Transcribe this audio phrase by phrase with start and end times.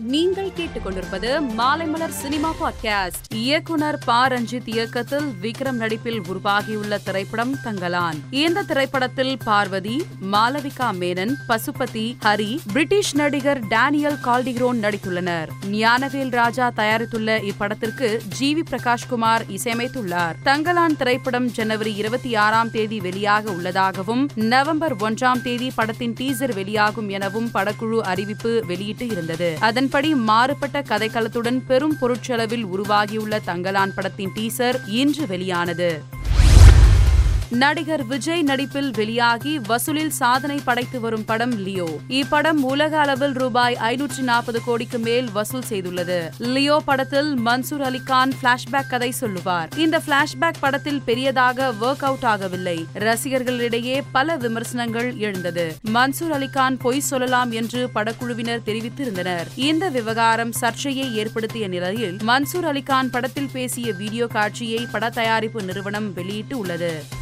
[0.00, 3.34] நீங்கள் கேட்டுக்கொண்டிருப்பது Maalaimalar cinema podcast.
[3.34, 8.18] இயக்குனர் ப ரஞ்சித் இயக்கத்தில் விக்ரம் நடிப்பில் உருவாகியுள்ள திரைப்படம் தங்கலான்.
[8.30, 15.48] இந்த திரைப்படத்தில் பார்வதி மாலவிகா மேனன் பசுபதி ஹரி பிரிட்டிஷ் நடிகர் டேனியல் கால்டிக்ரோன் நடித்துள்ளனர்.
[15.70, 20.34] ஞானவேல் ராஜா தயாரித்துள்ள இப்படத்திற்கு ஜி வி பிரகாஷ்குமார் இசையமைத்துள்ளார்.
[20.44, 27.50] தங்கலான் திரைப்படம் ஜனவரி இருபத்தி ஆறாம் தேதி வெளியாக உள்ளதாகவும் நவம்பர் ஒன்றாம் தேதி படத்தின் டீசர் வெளியாகும் எனவும்
[27.54, 29.56] படக்குழு அறிவிப்பு வெளியிட்டு இருந்தது.
[29.60, 35.88] அதன் அதன்படி மாறுபட்ட கதைக்களத்துடன் பெரும் பொருட்செலவில் உருவாகியுள்ள தங்கலான் படத்தின் டீசர் இன்று வெளியானது.
[37.50, 42.00] நடிகர் விஜய் நடிப்பில் வெளியாகி வசூலில் சாதனை படைத்து வரும் படம் லியோ.
[42.08, 46.30] இப்படம் உலக அளவில் ரூபாய் ஐநூற்றி நாற்பது கோடிக்கு மேல் வசூல் செய்துள்ளது.
[46.38, 49.68] லியோ படத்தில் மன்சூர் அலிகான் பிளாஷ்பேக் கதை சொல்லுவார்.
[49.76, 52.84] இந்த பிளாஷ்பேக் படத்தில் பெரியதாக ஒர்க் அவுட் ஆகவில்லை.
[52.94, 55.76] ரசிகர்களிடையே பல விமர்சனங்கள் எழுந்தது.
[55.94, 59.46] மன்சூர் அலிகான் பொய் சொல்லலாம் என்று படக்குழுவினர் தெரிவித்திருந்தனர்.
[59.54, 66.58] இந்த விவகாரம் சர்ச்சையை ஏற்படுத்திய நிலையில் மன்சூர் அலிகான் படத்தில் பேசிய வீடியோ காட்சியை பட தயாரிப்பு நிறுவனம் வெளியிட்டு
[66.58, 67.16] உள்ளது.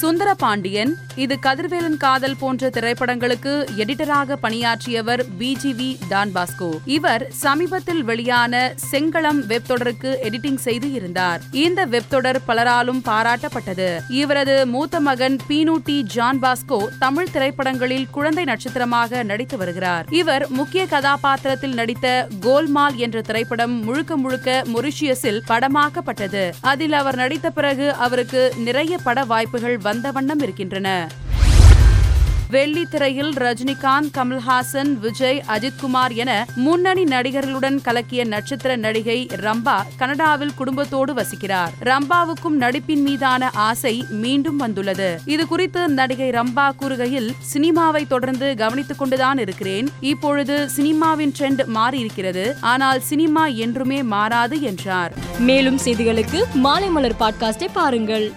[0.00, 8.74] சுந்தர பாண்டியன் இது கதிர்வேலன் காதல் போன்ற திரைப்படங்களுக்கு எடிட்டராக பணியாற்றியவர் பிஜிவி டான் பாஸ்கோ இவர் சமீபத்தில் வெளியான
[8.90, 11.40] செங்களம் வெப் தொடருக்கு எடிட்டிங் செய்து இருந்தார்.
[11.50, 14.00] இந்த வெப் தொடர் பலராலும் பாராட்டப்பட்டது.
[14.08, 16.02] இவரது மூத்த மகன் Beenu D.
[16.02, 20.06] John Bosco Tamil திரைப்படங்களில் குழந்தை நட்சத்திரமாக நடித்து வருகிறார்.
[20.10, 26.52] இவர் முக்கிய கதாபாத்திரத்தில் நடித்த கோல்மால் என்ற திரைப்படம் முழுக்க முழுக்க மொரிஷியஸில் படமாக்கப்பட்டது.
[26.60, 31.08] அதில் அவர் நடித்த பிறகு அவருக்கு நிறைய பட வாய்ப்புகள் வந்த வண்ணம் இருக்கின்றன.
[32.50, 41.72] வெள்ளித்திரையில் ரஜினிகாந்த் கமல்ஹாசன் விஜய் அஜித்குமார் என முன்னணி நடிகர்களுடன் கலக்கிய நட்சத்திர நடிகை ரம்பா கனடாவில் குடும்பத்தோடு வசிக்கிறார்.
[41.84, 45.20] ரம்பாவுக்கும் நடிப்பின் மீதான ஆசை மீண்டும் வந்துள்ளது.
[45.24, 49.88] இது குறித்து நடிகை ரம்பா கூறுகையில் சினிமாவை தொடர்ந்து கவனித்துக் கொண்டுதான் இருக்கிறேன்.
[50.00, 52.52] இப்பொழுது சினிமாவின் ட்ரெண்ட் மாறியிருக்கிறது.
[52.60, 55.12] ஆனால் சினிமா என்றுமே மாறாது என்றார்.
[55.38, 58.32] மேலும் செய்திகளுக்கு மாலை மலர் பாட்காஸ்டை பாருங்கள்.